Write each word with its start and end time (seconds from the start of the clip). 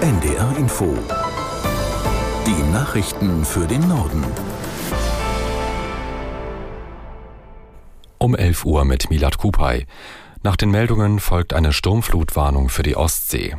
NDR 0.00 0.56
Info. 0.56 0.96
Die 2.46 2.72
Nachrichten 2.72 3.44
für 3.44 3.66
den 3.66 3.86
Norden. 3.86 4.24
Um 8.16 8.34
11 8.34 8.64
Uhr 8.64 8.86
mit 8.86 9.10
Milat 9.10 9.36
Kupay. 9.36 9.84
Nach 10.42 10.56
den 10.56 10.70
Meldungen 10.70 11.20
folgt 11.20 11.52
eine 11.52 11.74
Sturmflutwarnung 11.74 12.70
für 12.70 12.82
die 12.82 12.96
Ostsee. 12.96 13.56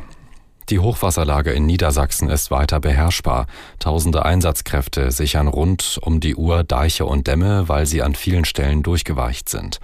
Die 0.68 0.80
Hochwasserlage 0.80 1.52
in 1.52 1.64
Niedersachsen 1.64 2.28
ist 2.28 2.50
weiter 2.50 2.80
beherrschbar. 2.80 3.46
Tausende 3.78 4.24
Einsatzkräfte 4.24 5.12
sichern 5.12 5.46
rund 5.46 6.00
um 6.02 6.18
die 6.18 6.34
Uhr 6.34 6.64
Deiche 6.64 7.06
und 7.06 7.28
Dämme, 7.28 7.68
weil 7.68 7.86
sie 7.86 8.02
an 8.02 8.16
vielen 8.16 8.44
Stellen 8.44 8.82
durchgeweicht 8.82 9.48
sind. 9.48 9.78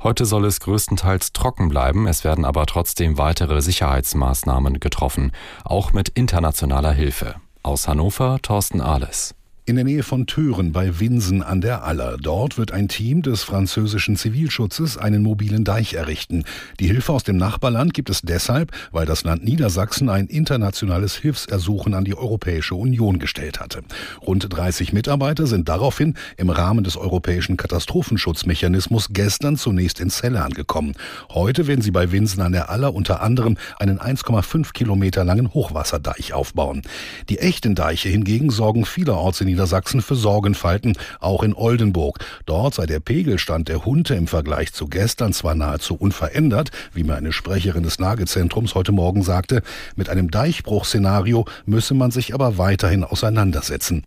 Heute 0.00 0.26
soll 0.26 0.44
es 0.44 0.60
größtenteils 0.60 1.32
trocken 1.32 1.68
bleiben, 1.68 2.06
es 2.06 2.22
werden 2.22 2.44
aber 2.44 2.66
trotzdem 2.66 3.18
weitere 3.18 3.60
Sicherheitsmaßnahmen 3.60 4.78
getroffen, 4.78 5.32
auch 5.64 5.92
mit 5.92 6.10
internationaler 6.10 6.92
Hilfe. 6.92 7.36
Aus 7.64 7.88
Hannover 7.88 8.38
Thorsten 8.40 8.80
Ahles 8.80 9.34
in 9.68 9.76
der 9.76 9.84
Nähe 9.84 10.02
von 10.02 10.26
Thüren 10.26 10.72
bei 10.72 10.98
Winsen 10.98 11.42
an 11.42 11.60
der 11.60 11.84
Aller. 11.84 12.16
Dort 12.16 12.56
wird 12.56 12.72
ein 12.72 12.88
Team 12.88 13.20
des 13.20 13.42
französischen 13.42 14.16
Zivilschutzes 14.16 14.96
einen 14.96 15.22
mobilen 15.22 15.64
Deich 15.64 15.92
errichten. 15.92 16.44
Die 16.80 16.86
Hilfe 16.86 17.12
aus 17.12 17.22
dem 17.22 17.36
Nachbarland 17.36 17.92
gibt 17.92 18.08
es 18.08 18.22
deshalb, 18.22 18.72
weil 18.92 19.04
das 19.04 19.24
Land 19.24 19.44
Niedersachsen 19.44 20.08
ein 20.08 20.26
internationales 20.26 21.16
Hilfsersuchen 21.16 21.92
an 21.92 22.04
die 22.04 22.16
Europäische 22.16 22.76
Union 22.76 23.18
gestellt 23.18 23.60
hatte. 23.60 23.82
Rund 24.26 24.46
30 24.48 24.94
Mitarbeiter 24.94 25.46
sind 25.46 25.68
daraufhin 25.68 26.14
im 26.38 26.48
Rahmen 26.48 26.82
des 26.82 26.96
europäischen 26.96 27.58
Katastrophenschutzmechanismus 27.58 29.08
gestern 29.12 29.58
zunächst 29.58 30.00
in 30.00 30.08
Celle 30.08 30.42
angekommen. 30.42 30.94
Heute 31.28 31.66
werden 31.66 31.82
sie 31.82 31.90
bei 31.90 32.10
Winsen 32.10 32.40
an 32.40 32.52
der 32.52 32.70
Aller 32.70 32.94
unter 32.94 33.20
anderem 33.20 33.58
einen 33.78 33.98
1,5 33.98 34.72
Kilometer 34.72 35.24
langen 35.24 35.52
Hochwasserdeich 35.52 36.32
aufbauen. 36.32 36.80
Die 37.28 37.38
echten 37.38 37.74
Deiche 37.74 38.08
hingegen 38.08 38.48
sorgen 38.48 38.86
vielerorts 38.86 39.42
in 39.42 39.57
Niedersachsen 39.58 40.02
für 40.02 40.14
Sorgenfalten, 40.14 40.96
auch 41.18 41.42
in 41.42 41.52
Oldenburg. 41.52 42.20
Dort 42.46 42.74
sei 42.74 42.86
der 42.86 43.00
Pegelstand 43.00 43.68
der 43.68 43.84
Hunde 43.84 44.14
im 44.14 44.28
Vergleich 44.28 44.72
zu 44.72 44.86
gestern 44.86 45.32
zwar 45.32 45.56
nahezu 45.56 45.96
unverändert, 45.96 46.70
wie 46.94 47.02
mir 47.02 47.16
eine 47.16 47.32
Sprecherin 47.32 47.82
des 47.82 47.98
Lagezentrums 47.98 48.76
heute 48.76 48.92
Morgen 48.92 49.24
sagte, 49.24 49.62
mit 49.96 50.10
einem 50.10 50.30
Deichbruchszenario 50.30 51.44
müsse 51.66 51.94
man 51.94 52.12
sich 52.12 52.34
aber 52.34 52.56
weiterhin 52.56 53.02
auseinandersetzen. 53.02 54.04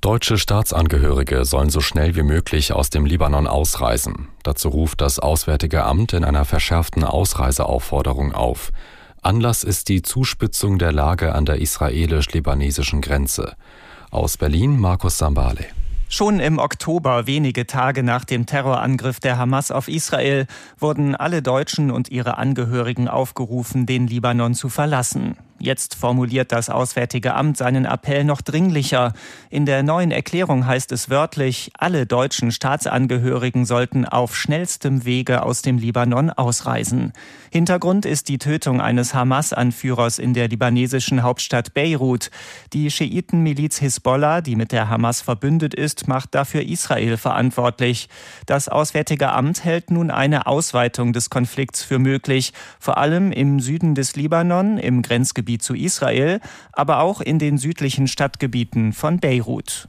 Deutsche 0.00 0.38
Staatsangehörige 0.38 1.44
sollen 1.44 1.70
so 1.70 1.80
schnell 1.80 2.14
wie 2.14 2.22
möglich 2.22 2.72
aus 2.72 2.90
dem 2.90 3.06
Libanon 3.06 3.48
ausreisen. 3.48 4.28
Dazu 4.44 4.68
ruft 4.68 5.00
das 5.00 5.18
Auswärtige 5.18 5.82
Amt 5.82 6.12
in 6.12 6.22
einer 6.22 6.44
verschärften 6.44 7.02
Ausreiseaufforderung 7.02 8.32
auf. 8.32 8.70
Anlass 9.20 9.64
ist 9.64 9.88
die 9.88 10.02
Zuspitzung 10.02 10.78
der 10.78 10.92
Lage 10.92 11.34
an 11.34 11.44
der 11.44 11.60
israelisch-libanesischen 11.60 13.00
Grenze. 13.00 13.56
Aus 14.14 14.36
Berlin 14.36 14.78
Markus 14.78 15.18
Sambale. 15.18 15.64
Schon 16.08 16.38
im 16.38 16.60
Oktober, 16.60 17.26
wenige 17.26 17.66
Tage 17.66 18.04
nach 18.04 18.24
dem 18.24 18.46
Terrorangriff 18.46 19.18
der 19.18 19.38
Hamas 19.38 19.72
auf 19.72 19.88
Israel, 19.88 20.46
wurden 20.78 21.16
alle 21.16 21.42
Deutschen 21.42 21.90
und 21.90 22.12
ihre 22.12 22.38
Angehörigen 22.38 23.08
aufgerufen, 23.08 23.86
den 23.86 24.06
Libanon 24.06 24.54
zu 24.54 24.68
verlassen. 24.68 25.36
Jetzt 25.64 25.94
formuliert 25.94 26.52
das 26.52 26.68
Auswärtige 26.68 27.32
Amt 27.32 27.56
seinen 27.56 27.86
Appell 27.86 28.24
noch 28.24 28.42
dringlicher. 28.42 29.14
In 29.48 29.64
der 29.64 29.82
neuen 29.82 30.10
Erklärung 30.10 30.66
heißt 30.66 30.92
es 30.92 31.08
wörtlich, 31.08 31.70
alle 31.78 32.04
deutschen 32.04 32.52
Staatsangehörigen 32.52 33.64
sollten 33.64 34.04
auf 34.04 34.36
schnellstem 34.36 35.06
Wege 35.06 35.42
aus 35.42 35.62
dem 35.62 35.78
Libanon 35.78 36.28
ausreisen. 36.28 37.14
Hintergrund 37.50 38.04
ist 38.04 38.28
die 38.28 38.36
Tötung 38.36 38.82
eines 38.82 39.14
Hamas-Anführers 39.14 40.18
in 40.18 40.34
der 40.34 40.48
libanesischen 40.48 41.22
Hauptstadt 41.22 41.72
Beirut. 41.72 42.30
Die 42.74 42.90
Schiitenmiliz 42.90 43.78
Hisbollah, 43.78 44.42
die 44.42 44.56
mit 44.56 44.70
der 44.70 44.90
Hamas 44.90 45.22
verbündet 45.22 45.72
ist, 45.72 46.08
macht 46.08 46.34
dafür 46.34 46.60
Israel 46.60 47.16
verantwortlich. 47.16 48.10
Das 48.44 48.68
Auswärtige 48.68 49.32
Amt 49.32 49.64
hält 49.64 49.90
nun 49.90 50.10
eine 50.10 50.46
Ausweitung 50.46 51.14
des 51.14 51.30
Konflikts 51.30 51.82
für 51.82 51.98
möglich, 51.98 52.52
vor 52.78 52.98
allem 52.98 53.32
im 53.32 53.60
Süden 53.60 53.94
des 53.94 54.14
Libanon, 54.14 54.76
im 54.76 55.00
Grenzgebiet 55.00 55.53
Grenzgebiet 55.54 55.62
zu 55.62 55.74
Israel, 55.74 56.40
aber 56.72 57.00
auch 57.00 57.20
in 57.20 57.38
den 57.38 57.58
südlichen 57.58 58.08
Stadtgebieten 58.08 58.92
von 58.92 59.20
Beirut. 59.20 59.88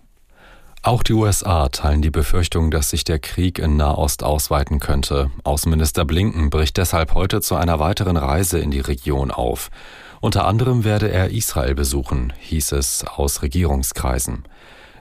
Auch 0.84 1.02
die 1.02 1.14
USA 1.14 1.70
teilen 1.70 2.04
die 2.04 2.12
Befürchtung, 2.12 2.70
dass 2.70 2.92
sich 2.92 3.04
der 3.04 3.18
Krieg 3.18 3.58
in 3.58 3.76
Nahost 3.76 4.24
ausweiten 4.24 4.80
könnte. 4.80 5.32
Außenminister 5.44 6.06
Blinken 6.06 6.52
bricht 6.52 6.78
deshalb 6.78 7.16
heute 7.16 7.42
zu 7.42 7.56
einer 7.56 7.80
weiteren 7.80 8.18
Reise 8.18 8.60
in 8.60 8.70
die 8.70 8.82
Region 8.82 9.32
auf. 9.32 9.72
Unter 10.22 10.46
anderem 10.46 10.84
werde 10.84 11.10
er 11.10 11.32
Israel 11.32 11.74
besuchen, 11.74 12.34
hieß 12.40 12.74
es 12.74 13.04
aus 13.04 13.42
Regierungskreisen. 13.42 14.44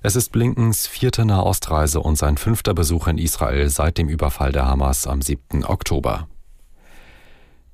Es 0.03 0.17
ist 0.17 0.33
Blinkens 0.33 0.87
vierte 0.87 1.25
Nahostreise 1.25 2.01
und 2.01 2.17
sein 2.17 2.39
fünfter 2.39 2.75
Besuch 2.75 3.07
in 3.07 3.19
Israel 3.19 3.69
seit 3.69 3.99
dem 3.99 4.09
Überfall 4.09 4.53
der 4.53 4.67
Hamas 4.67 5.07
am 5.07 5.21
7. 5.21 5.65
Oktober. 5.65 6.29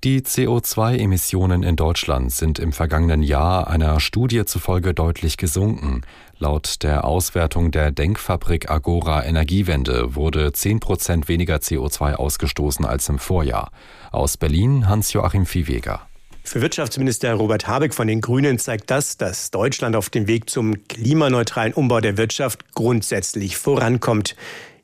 Die 0.02 0.22
CO2-Emissionen 0.22 1.62
in 1.62 1.76
Deutschland 1.76 2.32
sind 2.32 2.58
im 2.58 2.72
vergangenen 2.72 3.22
Jahr 3.22 3.68
einer 3.68 4.00
Studie 4.00 4.46
zufolge 4.46 4.94
deutlich 4.94 5.36
gesunken. 5.36 6.00
Laut 6.38 6.82
der 6.82 7.04
Auswertung 7.04 7.70
der 7.70 7.90
Denkfabrik 7.90 8.70
Agora 8.70 9.26
Energiewende 9.26 10.14
wurde 10.14 10.54
10 10.54 10.80
Prozent 10.80 11.28
weniger 11.28 11.56
CO2 11.56 12.14
ausgestoßen 12.14 12.86
als 12.86 13.10
im 13.10 13.18
Vorjahr. 13.18 13.72
Aus 14.10 14.38
Berlin 14.38 14.88
Hans-Joachim 14.88 15.44
Viehweger. 15.44 16.00
Für 16.44 16.62
Wirtschaftsminister 16.62 17.34
Robert 17.34 17.68
Habeck 17.68 17.92
von 17.92 18.08
den 18.08 18.22
Grünen 18.22 18.58
zeigt 18.58 18.90
das, 18.90 19.18
dass 19.18 19.50
Deutschland 19.50 19.94
auf 19.94 20.08
dem 20.08 20.26
Weg 20.26 20.48
zum 20.48 20.88
klimaneutralen 20.88 21.74
Umbau 21.74 22.00
der 22.00 22.16
Wirtschaft 22.16 22.72
grundsätzlich 22.74 23.58
vorankommt. 23.58 24.34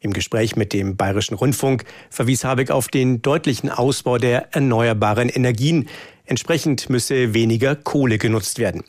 Im 0.01 0.13
Gespräch 0.13 0.57
mit 0.57 0.73
dem 0.73 0.97
Bayerischen 0.97 1.35
Rundfunk 1.35 1.85
verwies 2.11 2.45
Habeck 2.45 2.71
auf 2.71 2.89
den 2.89 3.23
deutlichen 3.23 3.71
Ausbau 3.71 4.19
der 4.19 4.55
erneuerbaren 4.55 5.29
Energien. 5.29 5.89
Entsprechend 6.25 6.91
müsse 6.91 7.35
weniger 7.35 7.77
Kohle 7.77 8.19
genutzt 8.19 8.59
werden. 8.59 8.85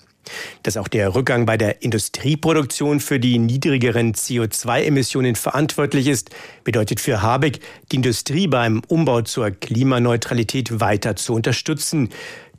Dass 0.64 0.78
auch 0.78 0.88
der 0.88 1.16
Rückgang 1.16 1.46
bei 1.46 1.58
der 1.58 1.82
Industrieproduktion 1.82 3.00
für 3.00 3.20
die 3.20 3.40
niedrigeren 3.40 4.14
CO2-Emissionen 4.14 5.36
verantwortlich 5.36 6.08
ist, 6.08 6.30
bedeutet 6.64 7.00
für 7.00 7.22
Habeck, 7.22 7.60
die 7.92 7.98
Industrie 7.98 8.48
beim 8.48 8.82
Umbau 8.88 9.22
zur 9.22 9.52
Klimaneutralität 9.52 10.80
weiter 10.80 11.16
zu 11.16 11.34
unterstützen. 11.34 12.10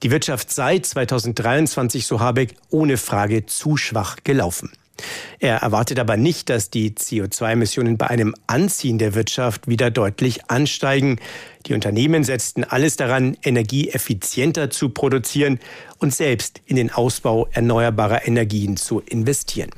Die 0.02 0.10
Wirtschaft 0.10 0.50
sei 0.50 0.78
2023, 0.78 2.06
so 2.06 2.20
Habeck, 2.20 2.54
ohne 2.70 2.96
Frage 2.96 3.46
zu 3.46 3.76
schwach 3.76 4.16
gelaufen. 4.24 4.70
Er 5.38 5.58
erwartet 5.58 5.98
aber 5.98 6.16
nicht, 6.16 6.48
dass 6.48 6.70
die 6.70 6.90
CO2-Emissionen 6.90 7.96
bei 7.96 8.08
einem 8.08 8.34
Anziehen 8.46 8.98
der 8.98 9.14
Wirtschaft 9.14 9.68
wieder 9.68 9.90
deutlich 9.90 10.50
ansteigen. 10.50 11.20
Die 11.66 11.74
Unternehmen 11.74 12.24
setzten 12.24 12.64
alles 12.64 12.96
daran, 12.96 13.36
Energie 13.42 13.90
effizienter 13.90 14.70
zu 14.70 14.90
produzieren 14.90 15.60
und 15.98 16.14
selbst 16.14 16.60
in 16.66 16.76
den 16.76 16.90
Ausbau 16.90 17.48
erneuerbarer 17.52 18.26
Energien 18.26 18.76
zu 18.76 19.00
investieren. 19.00 19.70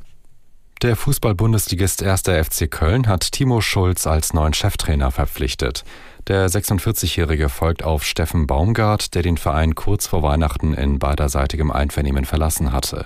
Der 0.82 0.97
Fußball-Bundesligist 0.97 2.03
1. 2.03 2.22
FC 2.22 2.70
Köln 2.70 3.06
hat 3.06 3.32
Timo 3.32 3.60
Schulz 3.60 4.06
als 4.06 4.32
neuen 4.32 4.54
Cheftrainer 4.54 5.10
verpflichtet. 5.10 5.84
Der 6.26 6.48
46-Jährige 6.48 7.50
folgt 7.50 7.82
auf 7.82 8.03
Steffen 8.03 8.47
Baumgart, 8.47 9.14
der 9.14 9.22
den 9.22 9.36
Verein 9.36 9.75
kurz 9.75 10.06
vor 10.06 10.22
Weihnachten 10.22 10.72
in 10.72 10.98
beiderseitigem 10.98 11.70
Einvernehmen 11.70 12.25
verlassen 12.25 12.72
hatte. 12.72 13.04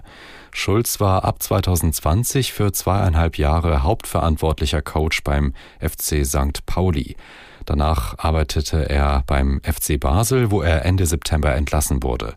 Schulz 0.56 1.00
war 1.00 1.24
ab 1.24 1.42
2020 1.42 2.52
für 2.52 2.72
zweieinhalb 2.72 3.38
Jahre 3.38 3.82
hauptverantwortlicher 3.82 4.82
Coach 4.82 5.24
beim 5.24 5.52
FC 5.80 6.24
St. 6.24 6.64
Pauli. 6.64 7.16
Danach 7.66 8.16
arbeitete 8.18 8.88
er 8.88 9.24
beim 9.26 9.60
FC 9.64 9.98
Basel, 9.98 10.52
wo 10.52 10.62
er 10.62 10.84
Ende 10.84 11.06
September 11.06 11.52
entlassen 11.54 12.04
wurde. 12.04 12.34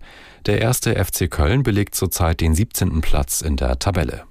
Der 0.47 0.59
erste 0.59 0.95
FC 0.95 1.29
Köln 1.29 1.61
belegt 1.61 1.93
zurzeit 1.93 2.41
den 2.41 2.55
17. 2.55 3.01
Platz 3.01 3.41
in 3.41 3.55
der 3.55 3.77
Tabelle. 3.77 4.23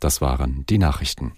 Das 0.00 0.22
waren 0.22 0.64
die 0.70 0.78
Nachrichten. 0.78 1.32